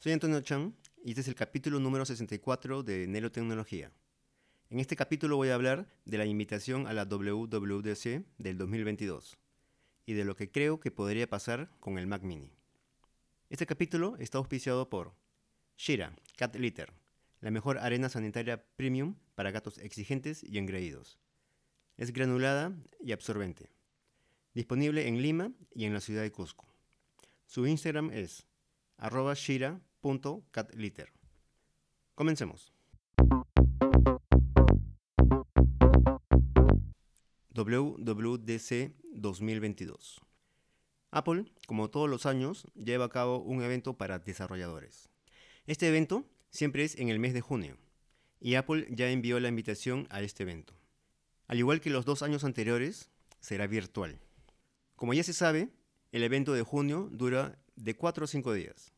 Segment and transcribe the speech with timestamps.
[0.00, 3.90] Soy Antonio Chan y este es el capítulo número 64 de Nelotecnología.
[4.70, 9.36] En este capítulo voy a hablar de la invitación a la WWDC del 2022
[10.06, 12.52] y de lo que creo que podría pasar con el Mac Mini.
[13.50, 15.16] Este capítulo está auspiciado por
[15.76, 16.92] Shira Cat Litter,
[17.40, 21.18] la mejor arena sanitaria premium para gatos exigentes y engreídos.
[21.96, 23.68] Es granulada y absorbente.
[24.54, 26.68] Disponible en Lima y en la ciudad de Cusco.
[27.46, 28.46] Su Instagram es
[28.96, 29.34] arroba
[30.02, 31.12] shira.catliter.
[32.14, 32.72] Comencemos.
[37.54, 40.20] WWDC 2022.
[41.10, 45.08] Apple, como todos los años, lleva a cabo un evento para desarrolladores.
[45.66, 47.76] Este evento siempre es en el mes de junio,
[48.40, 50.74] y Apple ya envió la invitación a este evento.
[51.46, 54.20] Al igual que los dos años anteriores, será virtual.
[54.96, 55.70] Como ya se sabe,
[56.12, 58.92] el evento de junio dura de 4 a 5 días,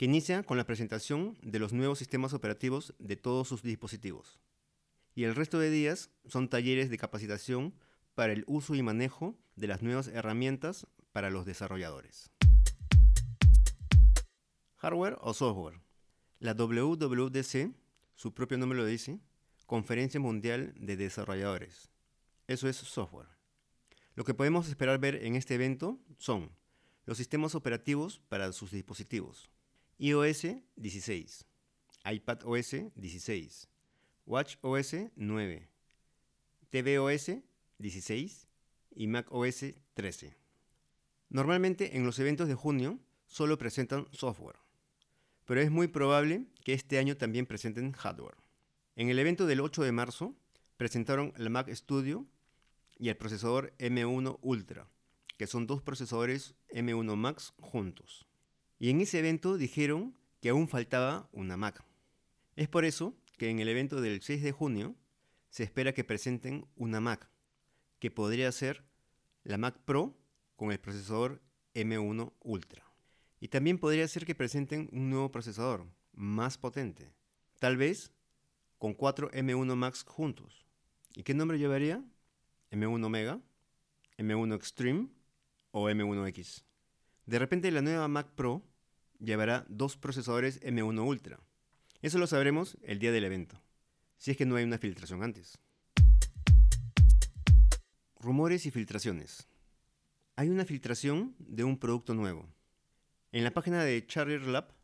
[0.00, 4.40] que inicia con la presentación de los nuevos sistemas operativos de todos sus dispositivos.
[5.14, 7.74] Y el resto de días son talleres de capacitación
[8.14, 12.30] para el uso y manejo de las nuevas herramientas para los desarrolladores.
[14.76, 15.82] Hardware o software.
[16.38, 17.70] La WWDC,
[18.14, 19.20] su propio nombre lo dice,
[19.66, 21.90] Conferencia Mundial de Desarrolladores.
[22.46, 23.28] Eso es software.
[24.14, 26.52] Lo que podemos esperar ver en este evento son
[27.04, 29.50] los sistemas operativos para sus dispositivos.
[30.02, 31.44] iOS 16,
[32.06, 33.68] iPadOS 16,
[34.24, 35.68] WatchOS 9,
[36.70, 37.30] tvOS
[37.76, 38.48] 16
[38.92, 40.34] y macOS 13.
[41.28, 44.56] Normalmente en los eventos de junio solo presentan software,
[45.44, 48.38] pero es muy probable que este año también presenten hardware.
[48.96, 50.34] En el evento del 8 de marzo
[50.78, 52.26] presentaron la Mac Studio
[52.96, 54.88] y el procesador M1 Ultra,
[55.36, 58.29] que son dos procesadores M1 Max juntos.
[58.80, 61.84] Y en ese evento dijeron que aún faltaba una Mac.
[62.56, 64.96] Es por eso que en el evento del 6 de junio
[65.50, 67.30] se espera que presenten una Mac,
[67.98, 68.82] que podría ser
[69.44, 70.16] la Mac Pro
[70.56, 71.42] con el procesador
[71.74, 72.90] M1 Ultra.
[73.38, 77.12] Y también podría ser que presenten un nuevo procesador, más potente,
[77.58, 78.12] tal vez
[78.78, 80.64] con cuatro M1 Max juntos.
[81.14, 82.02] ¿Y qué nombre llevaría?
[82.70, 83.40] M1 Mega,
[84.16, 85.08] M1 Extreme
[85.70, 86.64] o M1X.
[87.26, 88.62] De repente la nueva Mac Pro
[89.20, 91.38] llevará dos procesadores M1 Ultra.
[92.02, 93.60] Eso lo sabremos el día del evento,
[94.16, 95.58] si es que no hay una filtración antes.
[98.18, 99.46] Rumores y filtraciones.
[100.36, 102.48] Hay una filtración de un producto nuevo.
[103.32, 104.74] En la página de Charger Lab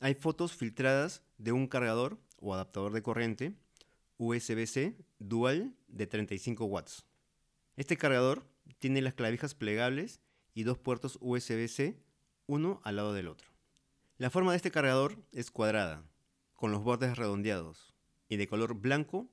[0.00, 3.54] hay fotos filtradas de un cargador o adaptador de corriente
[4.18, 7.04] USB-C dual de 35 watts.
[7.76, 8.46] Este cargador
[8.78, 10.20] tiene las clavijas plegables
[10.54, 11.98] y dos puertos USB-C,
[12.52, 13.48] uno al lado del otro.
[14.18, 16.04] La forma de este cargador es cuadrada,
[16.54, 17.94] con los bordes redondeados
[18.28, 19.26] y de color blanco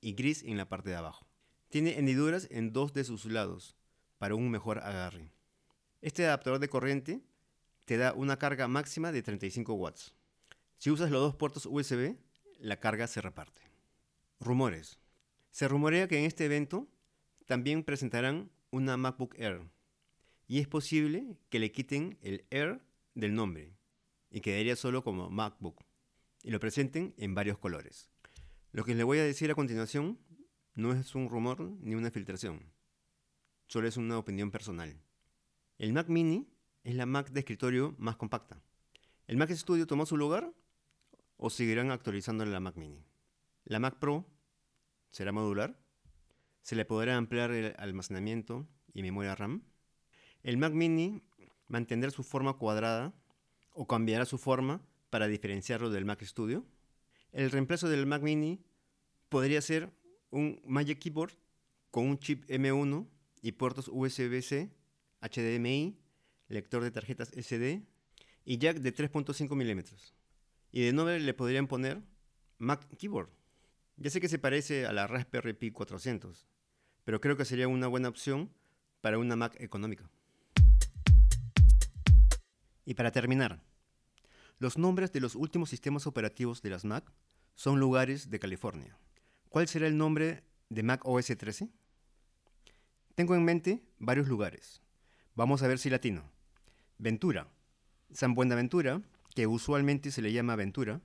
[0.00, 1.26] y gris en la parte de abajo.
[1.68, 3.76] Tiene hendiduras en dos de sus lados
[4.16, 5.30] para un mejor agarre.
[6.00, 7.20] Este adaptador de corriente
[7.84, 10.14] te da una carga máxima de 35 watts.
[10.78, 12.16] Si usas los dos puertos USB,
[12.58, 13.60] la carga se reparte.
[14.40, 14.98] Rumores.
[15.50, 16.88] Se rumorea que en este evento
[17.44, 19.68] también presentarán una MacBook Air
[20.46, 22.82] y es posible que le quiten el Air
[23.14, 23.76] del nombre
[24.30, 25.84] y quedaría solo como MacBook
[26.42, 28.10] y lo presenten en varios colores.
[28.72, 30.18] Lo que les voy a decir a continuación
[30.74, 32.72] no es un rumor ni una filtración,
[33.66, 35.00] solo es una opinión personal.
[35.78, 36.48] El Mac Mini
[36.82, 38.62] es la Mac de escritorio más compacta.
[39.26, 40.52] ¿El Mac Studio tomó su lugar
[41.36, 43.04] o seguirán actualizando la Mac Mini?
[43.64, 44.26] La Mac Pro
[45.10, 45.84] será modular
[46.64, 49.64] se le podrá ampliar el almacenamiento y memoria RAM.
[50.44, 51.22] El Mac Mini
[51.68, 53.14] mantendrá su forma cuadrada
[53.72, 56.66] o cambiará su forma para diferenciarlo del Mac Studio.
[57.32, 58.62] El reemplazo del Mac Mini
[59.30, 59.90] podría ser
[60.30, 61.32] un Magic Keyboard
[61.90, 63.08] con un chip M1
[63.40, 64.70] y puertos USB-C,
[65.22, 65.96] HDMI,
[66.48, 67.82] lector de tarjetas SD
[68.44, 70.14] y jack de 3.5 milímetros.
[70.70, 72.02] Y de nombre le podrían poner
[72.58, 73.30] Mac Keyboard.
[73.96, 76.46] Ya sé que se parece a la Raspberry Pi 400,
[77.04, 78.52] pero creo que sería una buena opción
[79.00, 80.10] para una Mac económica.
[82.84, 83.62] Y para terminar,
[84.58, 87.12] los nombres de los últimos sistemas operativos de las Mac
[87.54, 88.98] son lugares de California.
[89.48, 91.68] ¿Cuál será el nombre de Mac OS 13?
[93.14, 94.82] Tengo en mente varios lugares.
[95.34, 96.30] Vamos a ver si latino.
[96.98, 97.48] Ventura.
[98.12, 99.02] San Buenaventura,
[99.34, 101.00] que usualmente se le llama Ventura,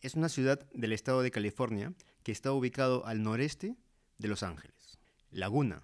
[0.00, 3.76] es una ciudad del estado de California que está ubicado al noreste
[4.18, 4.98] de Los Ángeles.
[5.30, 5.82] Laguna.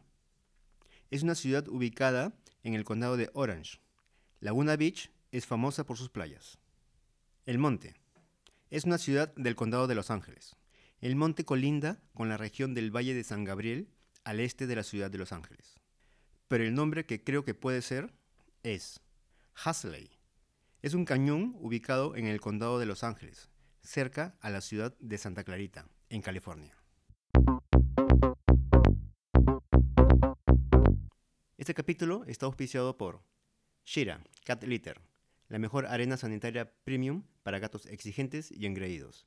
[1.11, 3.81] Es una ciudad ubicada en el condado de Orange.
[4.41, 6.59] Laguna Beach es famosa por sus playas.
[7.47, 7.95] El Monte.
[8.71, 10.57] Es una ciudad del condado de Los Ángeles.
[11.01, 13.89] El monte colinda con la región del Valle de San Gabriel
[14.25, 15.79] al este de la ciudad de Los Ángeles.
[16.49, 18.13] Pero el nombre que creo que puede ser
[18.63, 19.01] es
[19.55, 20.11] Hasley.
[20.83, 23.49] Es un cañón ubicado en el condado de Los Ángeles,
[23.81, 26.75] cerca a la ciudad de Santa Clarita, en California.
[31.57, 33.23] Este capítulo está auspiciado por
[33.85, 35.01] Shira Cat Litter,
[35.49, 39.27] la mejor arena sanitaria premium para gatos exigentes y engreídos.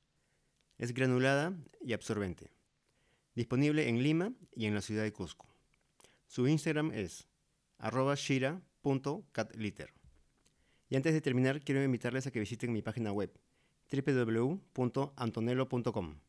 [0.77, 2.51] Es granulada y absorbente.
[3.35, 5.47] Disponible en Lima y en la ciudad de Cusco.
[6.27, 7.27] Su Instagram es
[8.15, 9.93] shira.catliter.
[10.89, 13.31] Y antes de terminar, quiero invitarles a que visiten mi página web
[13.91, 16.19] www.antonelo.com.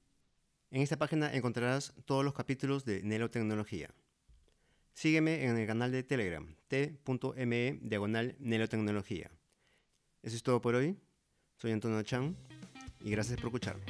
[0.70, 3.90] En esta página encontrarás todos los capítulos de Nelo Tecnología.
[4.94, 9.30] Sígueme en el canal de Telegram, t.me diagonal Nelotecnología.
[10.22, 10.96] Eso es todo por hoy.
[11.56, 12.36] Soy Antonio Chan
[13.00, 13.84] y gracias por escucharme.